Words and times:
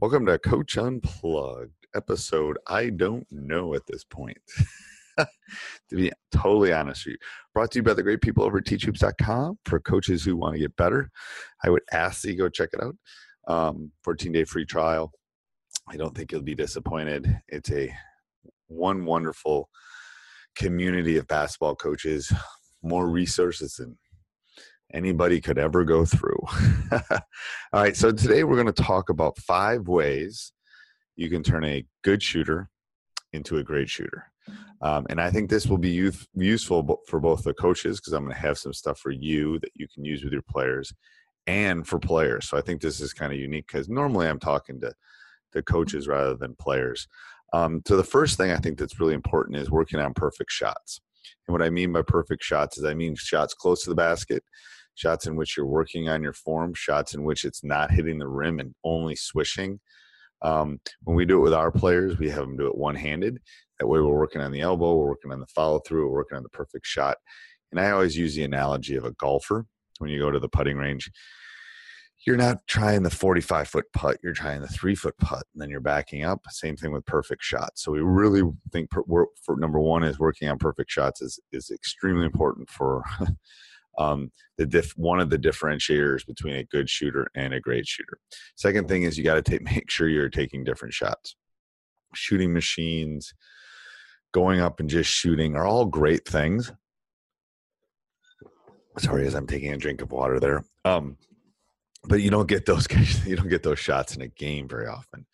Welcome 0.00 0.26
to 0.26 0.38
Coach 0.38 0.78
Unplugged, 0.78 1.72
episode 1.92 2.56
I 2.68 2.90
don't 2.90 3.26
know 3.32 3.74
at 3.74 3.82
this 3.88 4.04
point. 4.04 4.38
to 5.18 5.26
be 5.90 6.12
totally 6.30 6.72
honest 6.72 7.04
with 7.04 7.14
you, 7.14 7.18
brought 7.52 7.72
to 7.72 7.80
you 7.80 7.82
by 7.82 7.94
the 7.94 8.04
great 8.04 8.20
people 8.20 8.44
over 8.44 8.58
at 8.58 8.64
teachhoops.com 8.64 9.58
for 9.64 9.80
coaches 9.80 10.22
who 10.22 10.36
want 10.36 10.54
to 10.54 10.60
get 10.60 10.76
better. 10.76 11.10
I 11.64 11.70
would 11.70 11.82
ask 11.92 12.22
that 12.22 12.30
you 12.30 12.38
go 12.38 12.48
check 12.48 12.68
it 12.74 12.80
out. 12.80 12.94
Um, 13.48 13.90
14 14.04 14.30
day 14.30 14.44
free 14.44 14.64
trial. 14.64 15.10
I 15.88 15.96
don't 15.96 16.16
think 16.16 16.30
you'll 16.30 16.42
be 16.42 16.54
disappointed. 16.54 17.36
It's 17.48 17.72
a 17.72 17.92
one 18.68 19.04
wonderful 19.04 19.68
community 20.54 21.16
of 21.16 21.26
basketball 21.26 21.74
coaches, 21.74 22.32
more 22.84 23.08
resources 23.08 23.74
than 23.74 23.98
anybody 24.92 25.40
could 25.40 25.58
ever 25.58 25.84
go 25.84 26.04
through. 26.04 26.40
All 26.92 27.82
right, 27.82 27.96
so 27.96 28.10
today 28.12 28.44
we're 28.44 28.62
going 28.62 28.72
to 28.72 28.82
talk 28.82 29.10
about 29.10 29.38
five 29.38 29.88
ways 29.88 30.52
you 31.16 31.28
can 31.28 31.42
turn 31.42 31.64
a 31.64 31.84
good 32.04 32.22
shooter 32.22 32.70
into 33.32 33.58
a 33.58 33.64
great 33.64 33.88
shooter. 33.88 34.30
Um, 34.80 35.06
and 35.10 35.20
I 35.20 35.30
think 35.30 35.50
this 35.50 35.66
will 35.66 35.78
be 35.78 36.12
useful 36.34 37.00
for 37.08 37.20
both 37.20 37.42
the 37.42 37.52
coaches 37.52 38.00
because 38.00 38.12
I'm 38.12 38.24
going 38.24 38.34
to 38.34 38.40
have 38.40 38.56
some 38.56 38.72
stuff 38.72 38.98
for 38.98 39.10
you 39.10 39.58
that 39.58 39.72
you 39.74 39.86
can 39.92 40.04
use 40.04 40.22
with 40.22 40.32
your 40.32 40.44
players 40.48 40.94
and 41.46 41.86
for 41.86 41.98
players. 41.98 42.48
So 42.48 42.56
I 42.56 42.60
think 42.60 42.80
this 42.80 43.00
is 43.00 43.12
kind 43.12 43.32
of 43.32 43.38
unique 43.38 43.66
because 43.66 43.88
normally 43.88 44.28
I'm 44.28 44.38
talking 44.38 44.80
to, 44.80 44.92
to 45.52 45.62
coaches 45.62 46.06
rather 46.06 46.34
than 46.34 46.54
players. 46.54 47.08
Um, 47.52 47.82
so 47.86 47.96
the 47.96 48.04
first 48.04 48.36
thing 48.36 48.52
I 48.52 48.58
think 48.58 48.78
that's 48.78 49.00
really 49.00 49.14
important 49.14 49.56
is 49.56 49.70
working 49.70 49.98
on 49.98 50.14
perfect 50.14 50.52
shots. 50.52 51.00
And 51.46 51.52
what 51.52 51.62
I 51.62 51.70
mean 51.70 51.92
by 51.92 52.02
perfect 52.02 52.44
shots 52.44 52.78
is 52.78 52.84
I 52.84 52.94
mean 52.94 53.16
shots 53.16 53.54
close 53.54 53.82
to 53.84 53.90
the 53.90 53.96
basket, 53.96 54.44
shots 54.98 55.26
in 55.26 55.36
which 55.36 55.56
you're 55.56 55.66
working 55.66 56.08
on 56.08 56.22
your 56.22 56.32
form, 56.32 56.74
shots 56.74 57.14
in 57.14 57.22
which 57.22 57.44
it's 57.44 57.62
not 57.62 57.90
hitting 57.90 58.18
the 58.18 58.28
rim 58.28 58.58
and 58.58 58.74
only 58.84 59.14
swishing. 59.14 59.80
Um, 60.42 60.80
when 61.04 61.16
we 61.16 61.24
do 61.24 61.38
it 61.38 61.42
with 61.42 61.54
our 61.54 61.70
players, 61.70 62.18
we 62.18 62.28
have 62.30 62.40
them 62.40 62.56
do 62.56 62.66
it 62.66 62.76
one 62.76 62.94
handed. 62.94 63.38
That 63.78 63.86
way, 63.86 64.00
we're 64.00 64.18
working 64.18 64.40
on 64.40 64.52
the 64.52 64.60
elbow, 64.60 64.96
we're 64.96 65.08
working 65.08 65.32
on 65.32 65.40
the 65.40 65.46
follow 65.46 65.80
through, 65.80 66.08
we're 66.08 66.16
working 66.16 66.36
on 66.36 66.42
the 66.42 66.48
perfect 66.48 66.86
shot. 66.86 67.16
And 67.70 67.80
I 67.80 67.90
always 67.90 68.16
use 68.16 68.34
the 68.34 68.44
analogy 68.44 68.96
of 68.96 69.04
a 69.04 69.12
golfer 69.12 69.66
when 69.98 70.10
you 70.10 70.18
go 70.18 70.30
to 70.30 70.40
the 70.40 70.48
putting 70.48 70.76
range. 70.76 71.10
You're 72.26 72.36
not 72.36 72.58
trying 72.66 73.04
the 73.04 73.10
45 73.10 73.68
foot 73.68 73.84
putt, 73.92 74.18
you're 74.22 74.32
trying 74.32 74.60
the 74.60 74.68
three 74.68 74.96
foot 74.96 75.16
putt, 75.18 75.44
and 75.54 75.62
then 75.62 75.70
you're 75.70 75.80
backing 75.80 76.24
up. 76.24 76.40
Same 76.50 76.76
thing 76.76 76.90
with 76.92 77.06
perfect 77.06 77.42
shots. 77.44 77.84
So 77.84 77.92
we 77.92 78.00
really 78.00 78.42
think 78.72 78.90
per, 78.90 79.02
for 79.42 79.56
number 79.56 79.78
one 79.78 80.02
is 80.02 80.18
working 80.18 80.48
on 80.48 80.58
perfect 80.58 80.90
shots 80.90 81.22
is 81.22 81.38
is 81.52 81.70
extremely 81.70 82.26
important 82.26 82.68
for 82.70 83.04
um, 83.98 84.30
the 84.56 84.66
diff, 84.66 84.92
one 84.96 85.20
of 85.20 85.28
the 85.28 85.38
differentiators 85.38 86.26
between 86.26 86.54
a 86.54 86.64
good 86.64 86.88
shooter 86.88 87.28
and 87.34 87.52
a 87.52 87.60
great 87.60 87.86
shooter. 87.86 88.18
Second 88.56 88.88
thing 88.88 89.02
is 89.02 89.18
you 89.18 89.24
got 89.24 89.44
to 89.44 89.60
make 89.74 89.90
sure 89.90 90.08
you're 90.08 90.28
taking 90.28 90.64
different 90.64 90.94
shots. 90.94 91.36
Shooting 92.14 92.54
machines, 92.54 93.34
going 94.32 94.60
up 94.60 94.80
and 94.80 94.88
just 94.88 95.10
shooting 95.10 95.56
are 95.56 95.66
all 95.66 95.84
great 95.84 96.26
things. 96.26 96.72
Sorry, 98.98 99.26
as 99.26 99.34
I'm 99.34 99.46
taking 99.46 99.72
a 99.72 99.76
drink 99.76 100.00
of 100.00 100.10
water 100.10 100.40
there. 100.40 100.64
Um, 100.84 101.16
but 102.04 102.20
you 102.20 102.30
don't 102.30 102.48
get 102.48 102.66
those 102.66 102.86
you 103.26 103.36
don't 103.36 103.48
get 103.48 103.62
those 103.62 103.78
shots 103.78 104.16
in 104.16 104.22
a 104.22 104.28
game 104.28 104.68
very 104.68 104.86
often. 104.86 105.26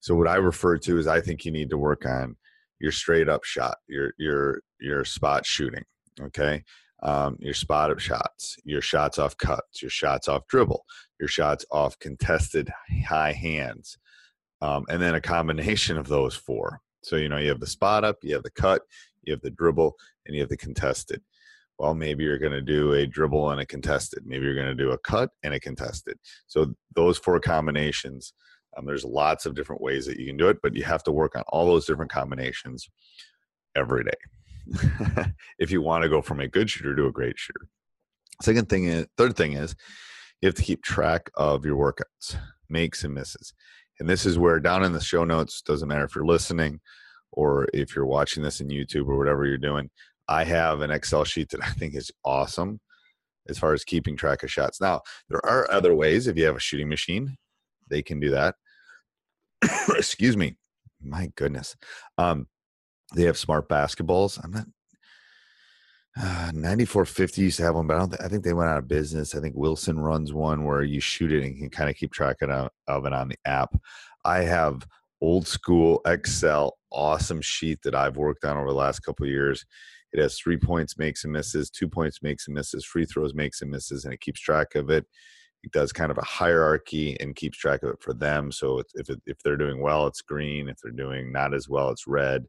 So 0.00 0.14
what 0.14 0.28
I 0.28 0.36
refer 0.36 0.78
to 0.78 0.98
is 0.98 1.06
I 1.06 1.20
think 1.20 1.44
you 1.44 1.52
need 1.52 1.70
to 1.70 1.78
work 1.78 2.06
on 2.06 2.36
your 2.80 2.92
straight 2.92 3.28
up 3.28 3.44
shot, 3.44 3.78
your 3.88 4.12
your 4.18 4.62
your 4.80 5.04
spot 5.04 5.46
shooting. 5.46 5.84
Okay, 6.20 6.64
um, 7.02 7.36
your 7.40 7.54
spot 7.54 7.90
up 7.90 7.98
shots, 7.98 8.56
your 8.64 8.80
shots 8.80 9.18
off 9.18 9.36
cuts, 9.36 9.82
your 9.82 9.90
shots 9.90 10.28
off 10.28 10.46
dribble, 10.48 10.84
your 11.20 11.28
shots 11.28 11.64
off 11.70 11.98
contested 11.98 12.70
high 13.06 13.32
hands, 13.32 13.98
um, 14.60 14.84
and 14.88 15.00
then 15.00 15.14
a 15.14 15.20
combination 15.20 15.96
of 15.96 16.08
those 16.08 16.34
four. 16.34 16.80
So, 17.02 17.16
you 17.16 17.28
know, 17.28 17.38
you 17.38 17.48
have 17.48 17.60
the 17.60 17.66
spot 17.66 18.04
up, 18.04 18.16
you 18.22 18.34
have 18.34 18.42
the 18.42 18.50
cut, 18.50 18.82
you 19.22 19.32
have 19.32 19.42
the 19.42 19.50
dribble, 19.50 19.94
and 20.26 20.34
you 20.34 20.42
have 20.42 20.50
the 20.50 20.56
contested. 20.56 21.22
Well, 21.78 21.94
maybe 21.94 22.24
you're 22.24 22.38
going 22.38 22.52
to 22.52 22.60
do 22.60 22.94
a 22.94 23.06
dribble 23.06 23.50
and 23.50 23.60
a 23.60 23.66
contested. 23.66 24.24
Maybe 24.26 24.44
you're 24.44 24.54
going 24.56 24.66
to 24.66 24.74
do 24.74 24.90
a 24.90 24.98
cut 24.98 25.30
and 25.44 25.54
a 25.54 25.60
contested. 25.60 26.18
So, 26.48 26.74
those 26.96 27.18
four 27.18 27.38
combinations, 27.38 28.32
um, 28.76 28.84
there's 28.84 29.04
lots 29.04 29.46
of 29.46 29.54
different 29.54 29.80
ways 29.80 30.04
that 30.06 30.18
you 30.18 30.26
can 30.26 30.36
do 30.36 30.48
it, 30.48 30.58
but 30.60 30.74
you 30.74 30.82
have 30.82 31.04
to 31.04 31.12
work 31.12 31.36
on 31.36 31.44
all 31.48 31.66
those 31.66 31.86
different 31.86 32.10
combinations 32.10 32.88
every 33.76 34.02
day. 34.02 34.10
if 35.58 35.70
you 35.70 35.82
want 35.82 36.02
to 36.02 36.08
go 36.08 36.22
from 36.22 36.40
a 36.40 36.48
good 36.48 36.70
shooter 36.70 36.94
to 36.94 37.06
a 37.06 37.12
great 37.12 37.38
shooter. 37.38 37.68
Second 38.42 38.68
thing 38.68 38.84
is, 38.84 39.06
third 39.16 39.36
thing 39.36 39.54
is, 39.54 39.74
you 40.40 40.46
have 40.46 40.54
to 40.54 40.62
keep 40.62 40.82
track 40.82 41.30
of 41.34 41.64
your 41.64 41.76
workouts, 41.76 42.36
makes 42.68 43.02
and 43.02 43.14
misses. 43.14 43.52
And 43.98 44.08
this 44.08 44.24
is 44.24 44.38
where 44.38 44.60
down 44.60 44.84
in 44.84 44.92
the 44.92 45.00
show 45.00 45.24
notes, 45.24 45.60
doesn't 45.62 45.88
matter 45.88 46.04
if 46.04 46.14
you're 46.14 46.24
listening 46.24 46.80
or 47.32 47.66
if 47.74 47.94
you're 47.96 48.06
watching 48.06 48.42
this 48.42 48.60
in 48.60 48.68
YouTube 48.68 49.08
or 49.08 49.18
whatever 49.18 49.44
you're 49.44 49.58
doing, 49.58 49.90
I 50.28 50.44
have 50.44 50.80
an 50.80 50.90
Excel 50.90 51.24
sheet 51.24 51.50
that 51.50 51.62
I 51.64 51.70
think 51.70 51.94
is 51.94 52.10
awesome 52.24 52.80
as 53.48 53.58
far 53.58 53.72
as 53.72 53.84
keeping 53.84 54.16
track 54.16 54.42
of 54.42 54.50
shots. 54.50 54.80
Now, 54.80 55.00
there 55.28 55.44
are 55.44 55.70
other 55.70 55.94
ways. 55.94 56.26
If 56.26 56.36
you 56.36 56.44
have 56.44 56.56
a 56.56 56.60
shooting 56.60 56.88
machine, 56.88 57.36
they 57.88 58.02
can 58.02 58.20
do 58.20 58.30
that. 58.30 58.54
Excuse 59.90 60.36
me. 60.36 60.56
My 61.02 61.30
goodness. 61.34 61.76
Um, 62.18 62.46
they 63.14 63.24
have 63.24 63.38
smart 63.38 63.68
basketballs. 63.68 64.42
I'm 64.42 64.50
not. 64.50 64.66
Uh, 66.20 66.50
94Fifty 66.52 67.38
used 67.38 67.58
to 67.58 67.62
have 67.62 67.76
one, 67.76 67.86
but 67.86 67.94
I 67.94 67.98
don't. 68.00 68.10
Th- 68.10 68.22
I 68.22 68.28
think 68.28 68.42
they 68.42 68.52
went 68.52 68.70
out 68.70 68.78
of 68.78 68.88
business. 68.88 69.34
I 69.34 69.40
think 69.40 69.54
Wilson 69.56 70.00
runs 70.00 70.32
one 70.32 70.64
where 70.64 70.82
you 70.82 71.00
shoot 71.00 71.32
it 71.32 71.44
and 71.44 71.56
can 71.56 71.70
kind 71.70 71.88
of 71.88 71.96
keep 71.96 72.12
track 72.12 72.42
of, 72.42 72.70
of 72.88 73.06
it 73.06 73.12
on 73.12 73.28
the 73.28 73.38
app. 73.44 73.74
I 74.24 74.40
have 74.40 74.86
old 75.20 75.46
school 75.46 76.00
Excel, 76.06 76.76
awesome 76.90 77.40
sheet 77.40 77.80
that 77.84 77.94
I've 77.94 78.16
worked 78.16 78.44
on 78.44 78.56
over 78.56 78.68
the 78.68 78.74
last 78.74 79.00
couple 79.00 79.26
years. 79.26 79.64
It 80.12 80.20
has 80.20 80.38
three 80.38 80.56
points, 80.56 80.98
makes 80.98 81.24
and 81.24 81.32
misses, 81.32 81.70
two 81.70 81.88
points, 81.88 82.22
makes 82.22 82.46
and 82.48 82.54
misses, 82.54 82.84
free 82.84 83.04
throws, 83.04 83.34
makes 83.34 83.62
and 83.62 83.70
misses, 83.70 84.04
and 84.04 84.14
it 84.14 84.20
keeps 84.20 84.40
track 84.40 84.74
of 84.74 84.90
it. 84.90 85.06
It 85.62 85.72
does 85.72 85.92
kind 85.92 86.10
of 86.10 86.18
a 86.18 86.24
hierarchy 86.24 87.16
and 87.20 87.36
keeps 87.36 87.58
track 87.58 87.82
of 87.82 87.90
it 87.90 88.00
for 88.00 88.14
them. 88.14 88.50
So 88.50 88.82
if 88.94 89.08
if 89.26 89.38
they're 89.44 89.56
doing 89.56 89.80
well, 89.80 90.06
it's 90.06 90.22
green. 90.22 90.68
If 90.68 90.78
they're 90.82 90.92
doing 90.92 91.30
not 91.30 91.52
as 91.54 91.68
well, 91.68 91.90
it's 91.90 92.06
red. 92.06 92.46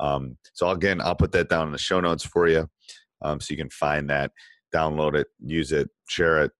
Um, 0.00 0.36
so 0.54 0.70
again, 0.70 1.00
I'll 1.00 1.14
put 1.14 1.32
that 1.32 1.48
down 1.48 1.66
in 1.66 1.72
the 1.72 1.78
show 1.78 2.00
notes 2.00 2.24
for 2.24 2.48
you, 2.48 2.68
um, 3.22 3.40
so 3.40 3.52
you 3.52 3.58
can 3.58 3.70
find 3.70 4.08
that, 4.10 4.32
download 4.74 5.14
it, 5.14 5.28
use 5.44 5.72
it, 5.72 5.88
share 6.08 6.42
it. 6.42 6.52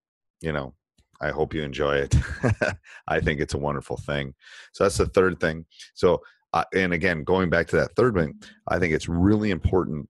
You 0.43 0.53
know, 0.53 0.75
I 1.21 1.31
hope 1.31 1.55
you 1.55 1.63
enjoy 1.63 1.97
it. 1.97 2.15
I 3.09 3.21
think 3.21 3.41
it's 3.41 3.55
a 3.55 3.59
wonderful 3.59 3.97
thing. 3.97 4.35
So 4.73 4.85
that's 4.85 4.99
the 4.99 5.07
third 5.07 5.41
thing. 5.41 5.67
So, 5.95 6.23
uh, 6.53 6.65
and 6.75 6.93
again, 6.93 7.25
going 7.25 7.51
back 7.51 7.67
to 7.69 7.77
that 7.77 7.95
third 7.97 8.15
thing, 8.15 8.35
I 8.69 8.79
think 8.79 8.93
it's 8.95 9.09
really 9.09 9.51
important 9.51 10.09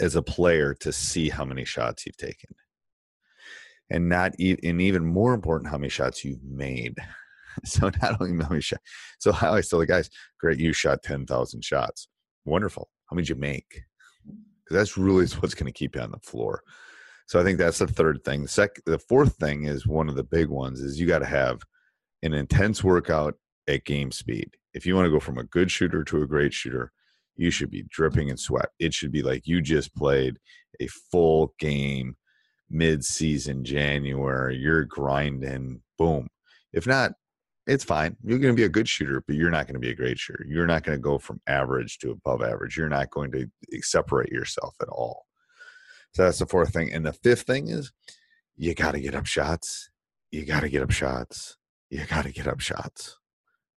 as 0.00 0.16
a 0.16 0.22
player 0.22 0.74
to 0.80 0.92
see 0.92 1.28
how 1.28 1.44
many 1.44 1.64
shots 1.64 2.06
you've 2.06 2.16
taken, 2.16 2.50
and 3.90 4.08
not 4.08 4.32
e- 4.38 4.58
and 4.64 4.80
even 4.80 5.04
more 5.04 5.34
important, 5.34 5.70
how 5.70 5.78
many 5.78 5.90
shots 5.90 6.24
you've 6.24 6.42
made. 6.44 6.96
So 7.66 7.90
not 8.00 8.18
only 8.18 8.42
how 8.42 8.48
many 8.48 8.62
shots. 8.62 8.82
So 9.18 9.30
I 9.38 9.48
always 9.48 9.68
tell 9.68 9.78
the 9.78 9.84
guys, 9.84 10.08
"Great, 10.40 10.58
you 10.58 10.72
shot 10.72 11.02
ten 11.02 11.26
thousand 11.26 11.62
shots. 11.62 12.08
Wonderful. 12.44 12.90
How 13.08 13.14
many 13.14 13.24
did 13.24 13.30
you 13.30 13.40
make?" 13.40 13.82
Because 14.24 14.76
that's 14.76 14.96
really 14.96 15.26
what's 15.40 15.54
going 15.54 15.72
to 15.72 15.78
keep 15.78 15.94
you 15.94 16.00
on 16.00 16.10
the 16.10 16.18
floor. 16.18 16.62
So 17.26 17.40
I 17.40 17.44
think 17.44 17.58
that's 17.58 17.78
the 17.78 17.86
third 17.86 18.24
thing. 18.24 18.42
The 18.42 18.48
sec, 18.48 18.70
the 18.84 18.98
fourth 18.98 19.36
thing 19.36 19.64
is 19.64 19.86
one 19.86 20.08
of 20.08 20.16
the 20.16 20.24
big 20.24 20.48
ones 20.48 20.80
is 20.80 21.00
you 21.00 21.06
got 21.06 21.20
to 21.20 21.26
have 21.26 21.62
an 22.22 22.34
intense 22.34 22.84
workout 22.84 23.34
at 23.68 23.84
game 23.84 24.12
speed. 24.12 24.50
If 24.74 24.86
you 24.86 24.94
want 24.94 25.06
to 25.06 25.10
go 25.10 25.20
from 25.20 25.38
a 25.38 25.44
good 25.44 25.70
shooter 25.70 26.04
to 26.04 26.22
a 26.22 26.26
great 26.26 26.52
shooter, 26.52 26.92
you 27.36 27.50
should 27.50 27.70
be 27.70 27.84
dripping 27.88 28.28
in 28.28 28.36
sweat. 28.36 28.70
It 28.78 28.92
should 28.92 29.12
be 29.12 29.22
like 29.22 29.46
you 29.46 29.60
just 29.60 29.94
played 29.94 30.38
a 30.80 30.86
full 31.10 31.54
game 31.58 32.16
mid-season 32.70 33.64
January. 33.64 34.56
You're 34.56 34.84
grinding, 34.84 35.82
boom. 35.98 36.28
If 36.72 36.86
not, 36.86 37.12
it's 37.66 37.84
fine. 37.84 38.16
You're 38.24 38.38
going 38.38 38.54
to 38.54 38.60
be 38.60 38.64
a 38.64 38.68
good 38.68 38.88
shooter, 38.88 39.22
but 39.26 39.36
you're 39.36 39.50
not 39.50 39.66
going 39.66 39.74
to 39.74 39.80
be 39.80 39.90
a 39.90 39.94
great 39.94 40.18
shooter. 40.18 40.44
You're 40.48 40.66
not 40.66 40.82
going 40.82 40.98
to 40.98 41.02
go 41.02 41.18
from 41.18 41.40
average 41.46 41.98
to 41.98 42.10
above 42.10 42.42
average. 42.42 42.76
You're 42.76 42.88
not 42.88 43.10
going 43.10 43.30
to 43.32 43.48
separate 43.82 44.32
yourself 44.32 44.74
at 44.80 44.88
all. 44.88 45.26
So 46.14 46.24
that's 46.24 46.40
the 46.40 46.46
fourth 46.46 46.72
thing. 46.72 46.92
And 46.92 47.06
the 47.06 47.12
fifth 47.12 47.42
thing 47.42 47.68
is 47.68 47.92
you 48.56 48.74
got 48.74 48.92
to 48.92 49.00
get 49.00 49.14
up 49.14 49.26
shots. 49.26 49.90
You 50.30 50.44
got 50.44 50.60
to 50.60 50.68
get 50.68 50.82
up 50.82 50.90
shots. 50.90 51.56
You 51.88 52.04
got 52.06 52.24
to 52.24 52.32
get 52.32 52.48
up 52.48 52.60
shots. 52.60 53.18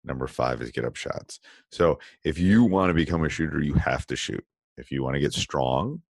Number 0.02 0.26
five 0.26 0.60
is 0.62 0.70
get 0.70 0.84
up 0.84 0.96
shots. 0.96 1.40
So 1.70 1.98
if 2.24 2.38
you 2.38 2.64
want 2.64 2.90
to 2.90 2.94
become 2.94 3.24
a 3.24 3.28
shooter, 3.28 3.60
you 3.60 3.74
have 3.74 4.06
to 4.06 4.16
shoot. 4.16 4.44
If 4.76 4.90
you 4.90 5.02
want 5.02 5.14
to 5.14 5.20
get 5.20 5.32
strong, 5.32 6.02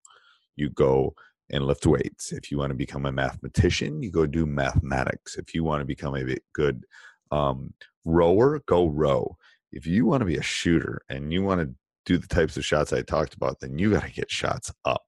you 0.57 0.71
go 0.71 1.15
and 1.51 1.67
lift 1.67 1.87
weights. 1.87 2.33
If 2.33 2.51
you 2.51 2.59
want 2.59 2.71
to 2.71 2.77
become 2.77 3.07
a 3.07 3.13
mathematician, 3.13 4.03
you 4.03 4.11
go 4.11 4.27
do 4.27 4.47
mathematics. 4.47 5.37
If 5.37 5.55
you 5.55 5.65
want 5.65 5.81
to 5.81 5.85
become 5.85 6.15
a 6.17 6.37
good 6.53 6.85
um, 7.35 7.75
rower, 8.05 8.61
go 8.67 8.87
row. 8.87 9.37
If 9.73 9.87
you 9.87 10.07
want 10.07 10.21
to 10.21 10.27
be 10.27 10.37
a 10.37 10.43
shooter 10.43 11.03
and 11.09 11.33
you 11.33 11.43
want 11.43 11.61
to 11.61 11.75
do 12.07 12.19
the 12.19 12.29
types 12.29 12.57
of 12.57 12.65
shots 12.65 12.93
I 12.93 13.03
talked 13.03 13.35
about, 13.35 13.59
then 13.61 13.79
you 13.79 13.91
got 13.91 14.05
to 14.05 14.13
get 14.13 14.31
shots 14.31 14.73
up. 14.85 15.05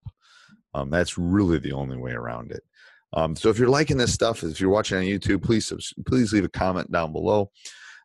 Um, 0.74 0.90
that's 0.90 1.16
really 1.16 1.58
the 1.58 1.72
only 1.72 1.96
way 1.96 2.12
around 2.12 2.50
it. 2.50 2.62
Um, 3.12 3.36
so 3.36 3.48
if 3.48 3.58
you're 3.58 3.68
liking 3.68 3.96
this 3.96 4.12
stuff, 4.12 4.42
if 4.42 4.60
you're 4.60 4.70
watching 4.70 4.98
on 4.98 5.04
YouTube, 5.04 5.42
please 5.42 5.72
please 6.06 6.32
leave 6.32 6.44
a 6.44 6.48
comment 6.48 6.90
down 6.90 7.12
below. 7.12 7.50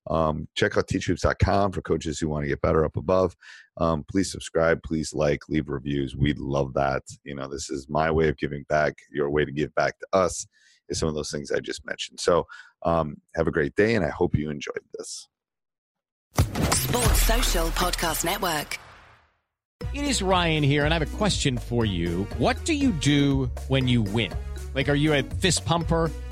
Um, 0.10 0.48
check 0.56 0.78
out 0.78 0.88
teachhoops.com 0.88 1.72
for 1.72 1.82
coaches 1.82 2.20
who 2.20 2.30
want 2.30 2.44
to 2.44 2.48
get 2.48 2.62
better 2.62 2.86
up 2.86 2.96
above. 2.96 3.36
Um, 3.78 4.06
please 4.10 4.32
subscribe, 4.32 4.82
please 4.84 5.14
like, 5.14 5.50
leave 5.50 5.70
reviews. 5.70 6.16
We'd 6.16 6.40
love 6.40 6.74
that. 6.74 7.04
You 7.24 7.36
know, 7.36 7.48
this 7.48 7.70
is 7.70 7.88
my 7.90 8.10
way 8.10 8.30
of 8.30 8.38
giving 8.38 8.64
back. 8.70 8.96
Your 9.12 9.30
way 9.30 9.46
to 9.46 9.52
give 9.52 9.74
back 9.76 10.00
to 10.00 10.08
us 10.14 10.48
is 10.92 11.00
some 11.00 11.10
of 11.10 11.16
those 11.16 11.32
things 11.32 11.52
I 11.52 11.60
just 11.60 11.86
mentioned. 11.86 12.20
So 12.20 12.46
um, 12.84 13.18
have 13.36 13.48
a 13.48 13.52
great 13.52 13.76
day, 13.76 13.96
and 13.96 14.06
I 14.06 14.10
hope 14.10 14.36
you 14.36 14.50
enjoyed 14.50 14.84
this. 14.98 15.28
Sports 16.36 17.22
Social 17.24 17.68
Podcast 17.70 18.24
Network. 18.26 18.78
It 19.94 20.04
is 20.04 20.22
Ryan 20.22 20.64
here, 20.64 20.86
and 20.86 20.94
I 20.94 21.00
have 21.00 21.14
a 21.14 21.18
question 21.18 21.58
for 21.58 21.86
you. 21.86 22.28
What 22.38 22.64
do 22.66 22.74
you 22.74 22.92
do 22.92 23.50
when 23.68 23.88
you 23.88 24.02
win? 24.02 24.32
Like, 24.76 24.90
are 24.90 24.96
you 24.96 25.14
a 25.14 25.24
fist 25.24 25.66
pumper? 25.66 26.12